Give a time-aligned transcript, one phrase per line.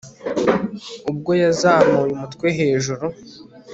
[1.11, 3.05] ubwo yazamuye umutwe hejuru